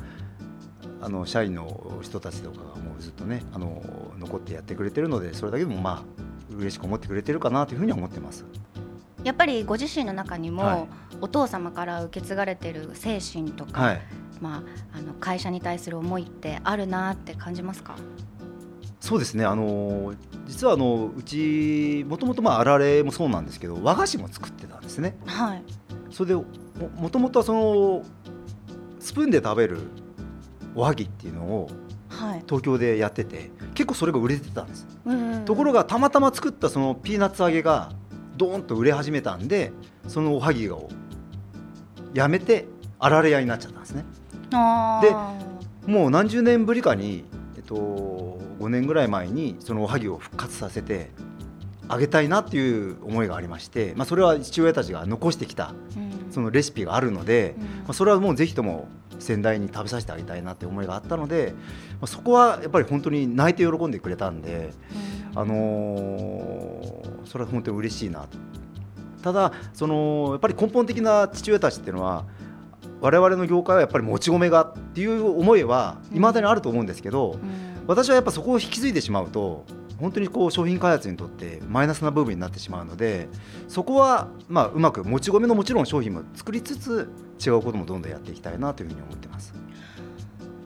[1.00, 3.82] ああの社員の人たちとかがもうずっとねあの
[4.18, 8.44] 残ってやってくれてるのでそれだけでもまあ嬉しく思ってくれてるかなというふうには思ってます。
[9.26, 10.86] やっぱりご自身の中にも、はい
[11.22, 14.02] お父様から受け継がれてる精神とか、はい。
[14.42, 14.62] ま
[14.92, 17.96] あ、あの会社に対する思いってあるなって感じますか？
[19.00, 19.46] そうですね。
[19.46, 20.12] あの
[20.46, 25.16] 実はあのうちもともとまああられもそうなんですけど和菓子も作ってたんですね。
[25.24, 25.62] はい
[26.10, 26.44] それでも
[26.96, 28.04] もともとはその
[29.00, 29.78] スプーンで食べる
[30.74, 31.70] おはぎっていうのを
[32.10, 37.92] はい、東京でやってて結構それが売れてたんです、うんところがたまたま作ったそのピーナッツ揚げが
[38.36, 39.72] ドーンと売れ始めたんで
[40.08, 40.88] そのおはぎを
[42.14, 42.66] やめて
[42.98, 44.04] あられ屋になっちゃったんですね。
[44.52, 45.90] あー。
[45.90, 47.24] もう何十年ぶりかに、
[47.56, 51.10] えっと、5年ぐらい前にそのおはぎを復活させて
[51.88, 56.32] あげたいなっていう思いがありまして、まあ、それは父親たちが残してきたうん。
[56.32, 57.64] そのレシピがあるので、うん。
[57.64, 61.54] まあ、それはもうぜひとも先代に食べさせてあげたいなって思いがあったので、
[61.92, 68.20] まあ、そこはやっぱり本当に泣いて喜んでくれたんで、うんあのーそれは本当に嬉しいな。
[68.20, 68.38] と
[69.22, 72.24] ただそのやっぱり根本的な父親たちっていうのは
[73.00, 77.40] 我々の業界はやっぱりもち米がっていう思いはいまだにあると思うんですけど、うん。
[77.86, 79.64] 私はやっぱそこを引き継いでしまうと
[80.00, 83.28] 本当にこう商品開発にとってマイナスな部分になってしまうので
[83.68, 87.10] そこはまあうまくもち米のもちろん商品も作りつつ
[87.44, 89.54] 違うこともどんどんやっていきたいなというふうに思ってます。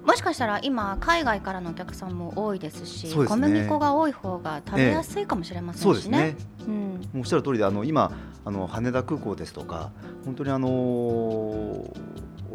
[0.05, 3.27] もしかしたら今海外からのお客さんも多いですしね。
[3.27, 6.37] 小麦粉が多い方が食べやすいかもしれませんしね。
[6.59, 7.01] そうん。
[7.21, 8.13] おっしゃる通りであの今
[8.45, 9.93] あの羽田空港ですとか
[10.25, 11.93] 本当にあのお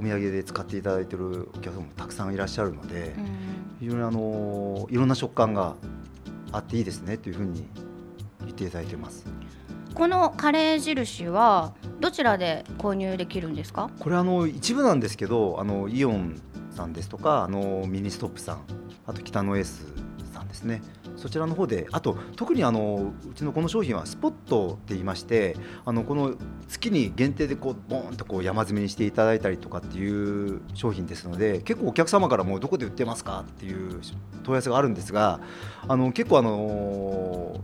[0.01, 3.25] 土産で使っていただいているお客様もたくさんいらっしゃるので、うん。
[3.79, 5.75] 非常にあのいろんな食感が
[6.51, 7.67] あっていいですねというふうに
[8.41, 9.25] 言っていただいてます。
[9.93, 13.89] このカレー印はどちらで購入できるんですか？
[13.99, 16.41] これあの一部なんですけどあのイオン
[16.75, 18.61] さんですとかあのミニストップさん
[19.07, 19.85] あと北野エース
[20.33, 20.81] さんですね。
[21.15, 26.35] そちらの方であと特にあのうちのこの商品はスポットって言いましてあのこの
[26.67, 34.01] 月に限定でこうボーンとこう山積みにしていただいたりとかっていう商品ですので結構お客様からもうどこで売ってますかっていう
[34.43, 35.39] 問い合わせがあるんですが
[35.87, 37.61] あの結構あの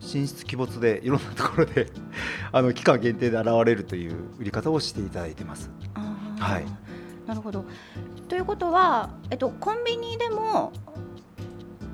[0.00, 1.92] 進出鬼没でいろんなところで
[2.52, 5.70] あの期間限定で現れるという売り方をしていただいてます。
[6.38, 6.85] はい
[7.26, 7.64] なるほど。
[8.28, 10.72] ということは、えっと、コンビニでも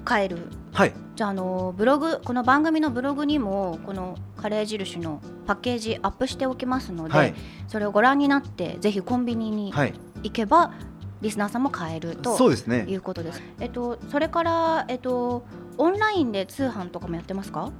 [0.05, 0.49] 買える？
[0.73, 0.93] はい。
[1.17, 7.35] じゃああのブログこの番組のブログにもこのカレー印のパッケージアップしておきますので、はい。
[7.69, 9.95] それをご覧になってぜひコンビニにはい。
[10.23, 10.73] 行けば、
[11.21, 12.85] リスナーさんも買えるとそうですね。
[12.89, 13.43] いうことです。
[13.61, 15.45] えっとそれからえっと
[15.79, 17.71] オンラインで通販とかもやってますか？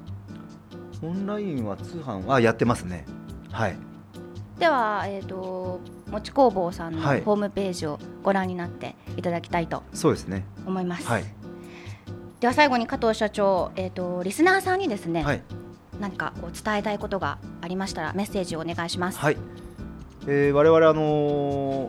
[1.03, 3.05] オンラインは通販はやってますね。
[3.51, 3.77] はい。
[4.59, 5.81] ではえっと
[6.13, 7.23] もち工房さんのはい。
[7.23, 10.45] ホームページをご覧になっていただきたいとそうですね。
[10.67, 11.07] 思います。
[11.09, 11.25] はい。
[12.39, 15.43] では最後に加藤社長、えっとリスナーさんにですね、はい。
[16.01, 19.19] 何かこう伝えたいことがありましたらメッセージをお願いします。
[19.19, 19.37] はい、
[20.27, 21.89] えー、我々あの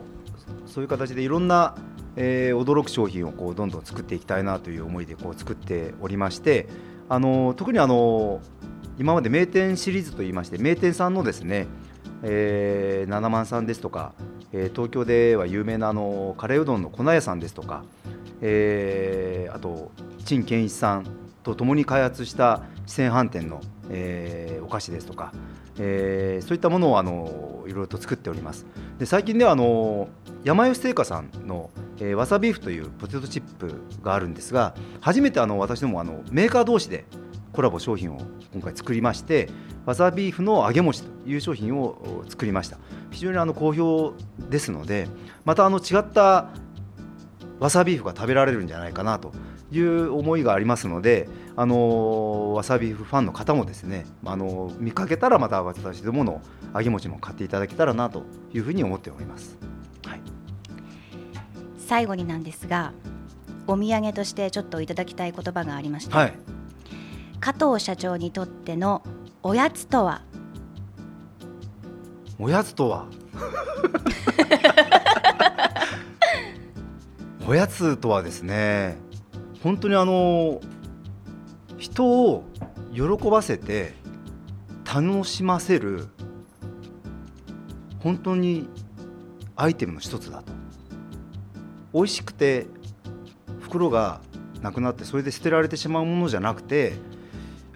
[0.66, 1.74] そういう形でいろんな、
[2.16, 6.68] えー驚く商品をこうどんどん作っていきたいなという思いでこう作っておりまして、
[7.08, 8.40] あのー特にあのー
[8.96, 11.66] 今まで名店シリーズといいまして名店さんのですね、
[12.26, 14.12] えー、七万さんですとか、
[14.52, 17.84] えー東京では有名なあのカレーうどんの粉屋さんですとか、
[18.40, 19.92] えーあと
[20.24, 21.06] 陳健一さん
[21.42, 23.60] と共に開発した四川飯店の、
[23.90, 25.32] えーお菓子ですとか、
[25.78, 28.66] えーそういったものをあのいろいろと作っております。
[28.98, 30.08] で最近ではあの
[30.44, 37.04] 山吉製菓さんの、えーわさビーフというポテトチップがあるんですが初めてあの私どもあのメーカー同士で
[37.54, 38.20] コラボ商品を
[38.52, 39.48] 今回作りまして
[39.86, 42.78] わさビーフの揚げ餅という商品をお作りました。
[43.10, 44.14] 非常にあの好評
[44.50, 45.06] ですので
[45.44, 46.48] またあの違った
[47.60, 49.32] わさビーフが食べられるんじゃないかなと
[49.70, 56.42] いう思いがありますので、あのーわさビーフファンの方もですね、あのー見かけたらまた私どもの
[56.74, 59.56] 揚げ餅も買っていただけたらなというふうに思っております。
[60.06, 60.20] はい、
[61.78, 62.92] 最後になんですが
[63.66, 66.34] お土産としてちょっといただきたい言葉がありまして、はい、
[67.44, 69.02] 加藤社長にとっての
[69.42, 70.22] おやつとは？
[72.38, 73.06] おやつとは？
[77.46, 78.96] おやつとはですね
[79.62, 80.62] 本当にあの
[81.76, 82.44] 人を
[82.94, 83.92] 喜ばせて
[84.90, 86.08] 楽しませる
[87.98, 88.70] 本当に
[89.54, 90.50] アイテムの一つだと。
[91.92, 92.66] 美味しくて
[93.60, 94.22] 袋が
[94.62, 96.94] なくなってそれで捨てられてしまうものじゃなくて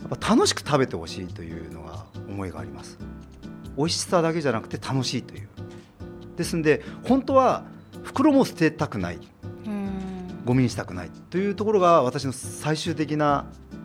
[0.01, 2.99] やっぱ楽しく食べてほしいというのが思いがあります。
[3.77, 5.49] 美味しさだけじゃなくて楽しいという。
[6.37, 7.65] ですんで本当は
[8.05, 9.19] 袋も捨てたくない。
[10.45, 13.45] ゴミにしたくないというところが私の最終的な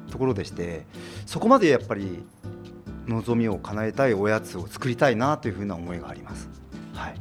[0.09, 0.85] ところでして
[1.25, 2.23] そこまでやっぱり
[3.05, 6.49] 望みを叶えたいおやつを作りたいなというふうな思いがあります。
[6.93, 7.15] はい、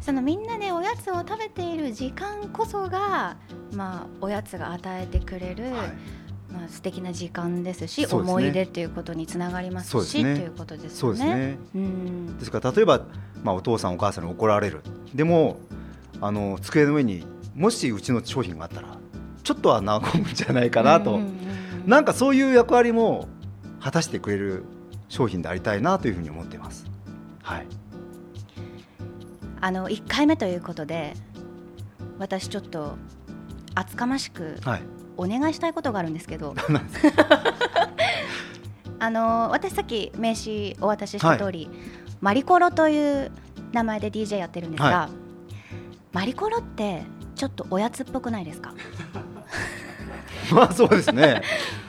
[0.00, 3.36] そのみんなでおやつを食べている時間こそが、
[3.74, 6.19] まあ、おやつが与えてくれる、はい
[6.52, 8.20] まあ素敵な時間ですしすね。
[8.20, 10.34] 思い出ということにつながりますしね。
[10.34, 10.96] ということですよね。
[10.96, 11.58] そうですね。
[11.74, 12.38] うん。
[12.38, 13.02] ですから例えば、
[13.42, 14.82] まあ、お父さんお母さんに怒られる
[15.14, 15.58] でも
[16.20, 18.98] あの机の上にもしうちの商品があったら
[19.42, 21.50] ちょっとは和むんじゃないかなと、うんうんうん
[21.86, 23.28] なんかそういう役割も
[23.80, 24.64] 果たしてくれる
[25.08, 26.86] 商品でありたいなというふうに思っています。
[27.42, 27.66] はい、
[29.60, 31.14] あの1回目ということで
[32.18, 32.96] 私ちょっと
[33.74, 34.82] 厚かましくはい、
[35.16, 36.54] お願いしたいことがあるんですけど。
[39.02, 41.70] あの私さっき名刺お渡しした通り、
[42.20, 43.30] マリコロという
[43.72, 45.08] 名前で DJ やってるんですが、は
[46.12, 47.02] マリコロって
[47.34, 48.74] ちょっとおやつっぽくないですか？
[50.52, 51.40] まあそうですね。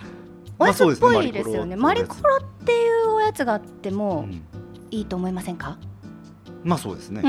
[0.57, 4.41] おやつっぽいですよね、マリコマリコロっていうおやつがあってうもん。
[4.91, 5.77] いいと思いませんか、
[6.63, 7.21] まあそうですね。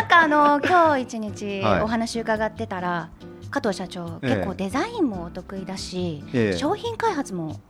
[0.00, 1.82] なんかあの 今日一日はい。
[1.82, 3.08] お話伺ってたら、
[3.50, 4.34] 加藤社長ええ。
[4.36, 6.56] 結構デザインもお得意だし、ええ。
[6.56, 7.60] 商品開発も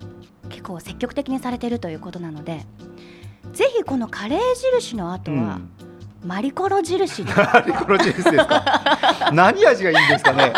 [0.48, 2.66] 結構積極的にされてるということなので
[3.52, 4.40] ぜひこのカレー
[4.76, 5.70] 印の後は、うん。
[6.28, 9.30] マリコロ印で マリコロジュースですか？
[9.32, 10.52] 何味がいいんですかね？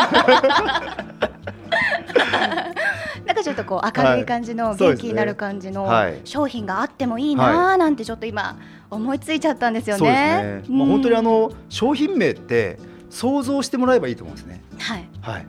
[3.42, 6.20] かちょっとこう明るい感じの、元気になる感じのはい。
[6.24, 8.58] 商品があってもいいなーなんてちょっと今
[8.90, 10.62] 思いついちゃったんですよね。
[10.68, 10.90] まあうん。
[10.90, 12.78] 本当にあの商品名って
[13.10, 14.62] 想像してもらえばいいと思うんですね。
[14.78, 15.08] はい。
[15.20, 15.46] はい。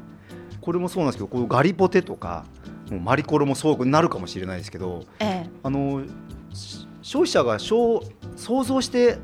[0.61, 2.45] これもそうなんですけど、こうガリポテとか、
[2.89, 6.03] もうマリコロもそうなるかもしれないですけどえあの
[6.53, 8.01] し消費者が想
[8.35, 9.17] 想像して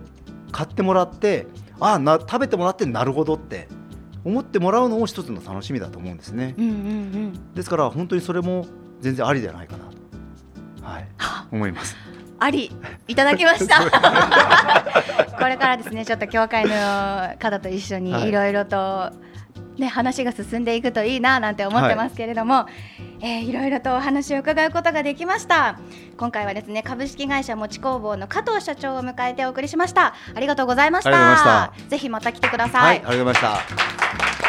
[0.51, 1.47] 買ってもらって
[1.79, 3.67] ああな食べてもらってなるほどって
[4.23, 6.55] 思ってもらうのも一つの楽しみだと思うんですね。
[6.57, 7.53] えうんうんうん。
[7.53, 8.65] ですから本当にそれも
[8.99, 9.85] 全然ありじゃないかな。
[9.85, 11.07] と、はい、
[11.51, 11.95] 思います。
[12.39, 12.71] あり。
[13.07, 13.79] いただきました。
[15.39, 18.29] これからですねちょっと協会の方と一緒にはい。
[18.29, 19.11] いろいろと、
[19.79, 22.65] ね、話が進んでいくといいななんて思ってますけれども、
[23.21, 25.79] えーいろいろとお話を伺うことができました。
[26.17, 30.13] 今回はですね株式会社もち工房の加藤社長を迎えてお送りしました。
[30.35, 31.73] ありがとうございました。
[31.87, 34.48] ぜひまた来てくださはい、い、ありがとうございました。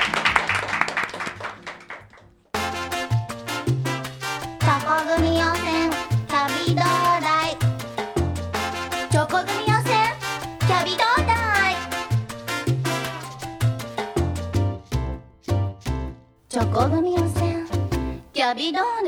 [18.61, 19.06] 旅どう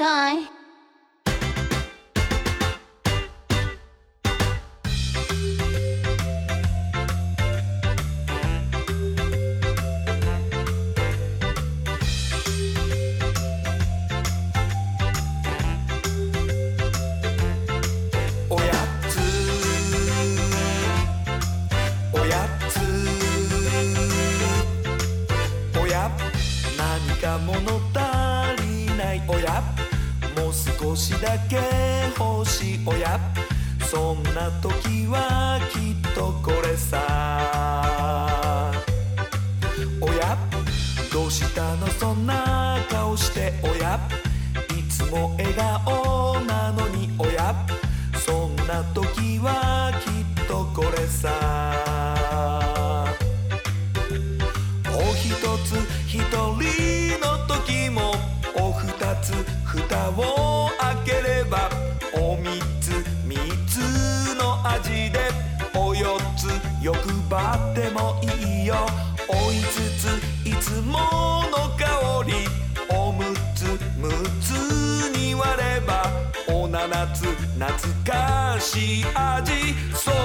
[78.63, 79.53] しい味
[79.93, 80.17] それ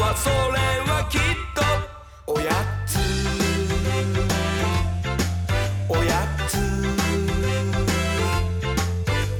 [0.00, 0.34] はそれ
[0.90, 1.20] はきっ
[1.54, 2.32] と。
[2.32, 2.50] おや
[2.86, 2.98] つ。
[5.90, 6.56] おやつ。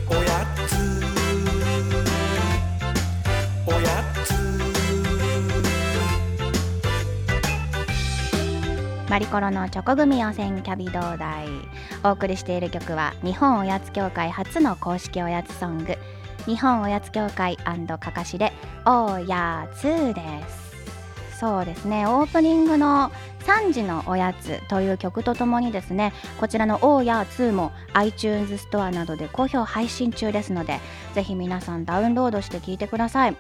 [0.07, 0.77] おやつ。
[3.67, 4.05] おや
[9.07, 9.11] つ。
[9.11, 11.49] マリコロのチョコ組温泉キャビどうだい
[12.05, 15.97] お送りしている曲は日本おやつ協会初の公式おやつソング。
[16.47, 18.53] 日本おやつ協会かかしで
[18.85, 19.83] おやつ
[20.15, 21.39] です。
[21.39, 22.07] そうですね。
[22.07, 30.79] オープニングの3時のおやつという曲とともにですねこちらのおやつも iTunes ストアなどで好評配信中ですので
[31.15, 33.37] ぜひ皆さんダウンロードして聴いてください。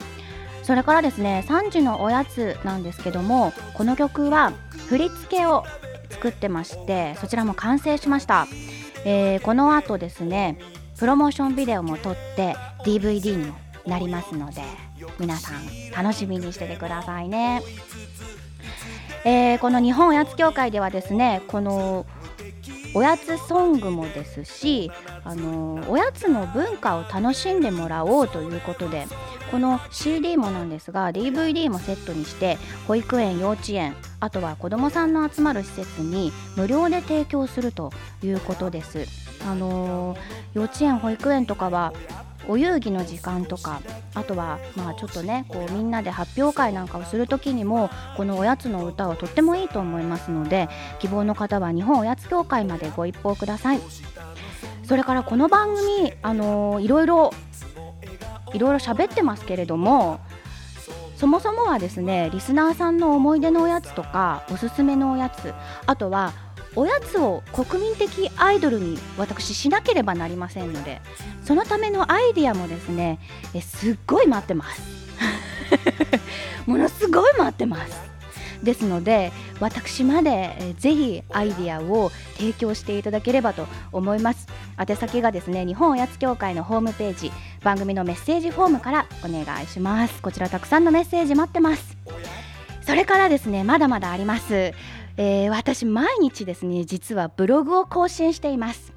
[0.63, 4.53] それからですね3時のおやつなんですけどもこの曲は
[4.89, 5.65] 振り付けを
[6.11, 8.47] 作ってましてそちらも完成しました、
[9.05, 10.59] えーこの後ですね
[11.03, 14.63] プロモーションビデオも撮って DVD にもなりますので
[15.19, 17.61] 皆さん楽しみにしててくださいね、
[19.25, 22.07] えーこの日本おやつ協会ではですねこの
[22.95, 24.93] おやつソングもですし、
[25.25, 29.07] あのおやつの文化を楽しんでもらおうということで
[29.51, 37.93] この CD もなんですが DVD もセットにして保育園幼稚園あとは子どもさんの集まる施設に無料で提供すると
[38.23, 39.32] いうことです。
[39.47, 40.17] あの
[40.55, 41.93] 幼稚園保育園とかは
[42.49, 43.81] お遊戯の時間とか
[44.15, 50.69] あとはまあちょっとねこうみんなで発表会なんかをする時にもこのおやつの歌はとってもいいと思いますので
[50.99, 53.81] 希望の方は日本おやつ協会までご一報ください。
[54.85, 57.33] それからこの番組あのいろいろ
[58.53, 60.21] いろいろ喋ってますけれども
[61.17, 65.55] そもそもはですねリスナーさんの思い出のおやつとかおすすめのおやつ
[65.87, 66.33] あとは
[66.75, 71.01] おやつを国民的アイドルに私しなければなりませんので
[71.45, 73.19] そのためのアイディアもですね
[73.55, 74.83] えすっごい待ってます。
[76.67, 78.13] ものすごい待ってます。
[78.63, 84.47] ですので私までえーぜひアイディアを提供していただければと思います。
[84.79, 90.23] 宛先がですね日本おやつ協会のホームページ番組のメッセージフォームからお願いします。
[90.23, 91.97] こちらたくさんのメッセージ待ってます。
[92.85, 94.73] それからですねまだまだあります、
[95.17, 98.93] えー私毎日ですね実はブログを更新しています。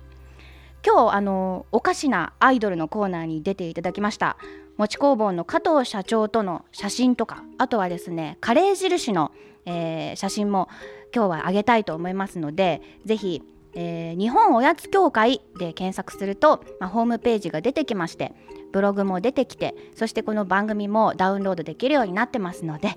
[0.85, 4.37] 今日あのおかしなアイドルのコーナーに出ていただきました。
[4.77, 9.31] 餅工房の加藤社長との写真とかあとはですねカレー印の、
[9.65, 10.69] えー写真も
[11.13, 13.41] 今日はあげたいと思いますのでぜひ
[13.73, 18.33] えー日本おやつ協会で検索すると、まあ、ホームページが出てきまして
[18.75, 22.89] ブログも出てきてそしてこの番組もダウンロードできるようになってますので、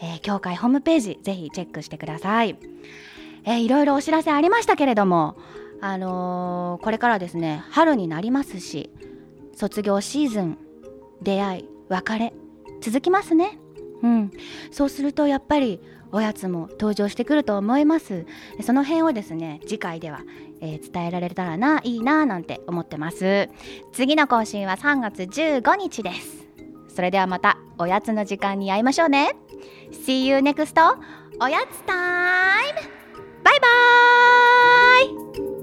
[0.00, 2.56] えー協会ホームページぜひチェックしてください、
[3.44, 5.36] えーいろいろお知らせありましたけれども
[5.82, 8.88] あのーこれからですね春になりますし
[9.52, 10.58] 卒業シーズン
[11.20, 12.32] 出会い別れ
[12.80, 13.58] 続きますね。
[14.02, 14.30] うん。
[14.70, 15.80] そうするとやっぱり
[16.12, 18.24] おやつも登場してくると思います。
[18.62, 20.22] その辺をですね次回では、
[20.60, 23.48] えー、伝えられたらないいななんて思ってます。
[23.92, 26.46] 次の更新は3月15日です。
[26.88, 29.36] それではまたおやつの時間に会いましょうね。
[29.92, 30.74] See you next
[31.40, 31.92] おやつタ
[32.68, 32.80] イム。
[33.44, 35.55] バイバーイ。